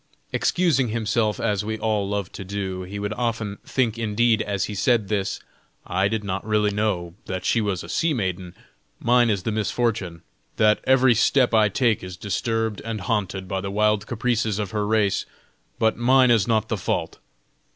Excusing 0.33 0.87
himself 0.87 1.39
as 1.39 1.63
we 1.63 1.77
all 1.77 2.09
love 2.09 2.31
to 2.31 2.43
do, 2.43 2.81
he 2.81 2.97
would 2.97 3.13
often 3.13 3.59
think 3.63 3.99
indeed 3.99 4.41
as 4.41 4.65
he 4.65 4.73
said 4.73 5.09
this: 5.09 5.39
"I 5.85 6.07
did 6.07 6.23
not 6.23 6.43
really 6.43 6.71
know 6.71 7.13
that 7.27 7.45
she 7.45 7.61
was 7.61 7.83
a 7.83 7.87
sea 7.87 8.11
maiden, 8.11 8.55
mine 8.99 9.29
is 9.29 9.43
the 9.43 9.51
misfortune, 9.51 10.23
that 10.57 10.79
every 10.85 11.13
step 11.13 11.53
I 11.53 11.69
take 11.69 12.01
is 12.03 12.17
disturbed 12.17 12.81
and 12.81 13.01
haunted 13.01 13.47
by 13.47 13.61
the 13.61 13.69
wild 13.69 14.07
caprices 14.07 14.57
of 14.57 14.71
her 14.71 14.87
race, 14.87 15.27
but 15.77 15.97
mine 15.97 16.31
is 16.31 16.47
not 16.47 16.67
the 16.69 16.77
fault." 16.77 17.19